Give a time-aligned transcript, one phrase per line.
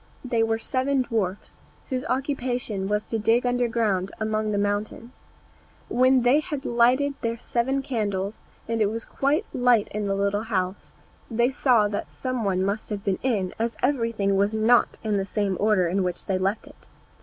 [0.25, 5.25] They were seven dwarfs, whose occupation was to dig underground among the mountains.
[5.89, 10.45] When they had lighted their seven candles, and it was quite light in the little
[10.49, 10.95] house,
[11.29, 15.23] they saw that some one must have been in, as everything was not in the
[15.23, 16.87] same order in which they left it.